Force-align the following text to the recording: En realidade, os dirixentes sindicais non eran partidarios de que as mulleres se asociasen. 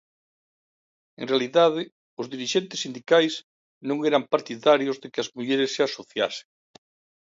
En 1.21 1.25
realidade, 1.31 1.81
os 2.21 2.27
dirixentes 2.33 2.81
sindicais 2.85 3.33
non 3.87 3.97
eran 4.09 4.29
partidarios 4.33 4.97
de 5.01 5.07
que 5.11 5.21
as 5.23 5.31
mulleres 5.37 5.73
se 5.75 5.81
asociasen. 5.87 6.47